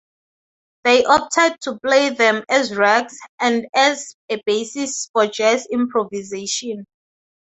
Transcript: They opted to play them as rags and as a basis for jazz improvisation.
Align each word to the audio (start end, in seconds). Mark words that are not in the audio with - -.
They 0.83 1.05
opted 1.05 1.57
to 1.61 1.77
play 1.77 2.09
them 2.09 2.43
as 2.49 2.75
rags 2.75 3.19
and 3.39 3.67
as 3.75 4.15
a 4.31 4.41
basis 4.47 5.11
for 5.13 5.27
jazz 5.27 5.67
improvisation. 5.71 6.87